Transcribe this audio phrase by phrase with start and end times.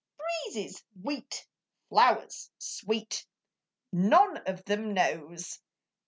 [0.17, 1.45] Breezes, wheat,
[1.89, 3.23] flowers sweet,
[3.91, 5.59] None of them knows!